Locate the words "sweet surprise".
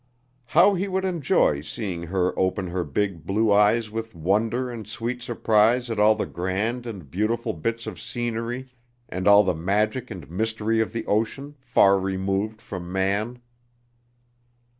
4.87-5.91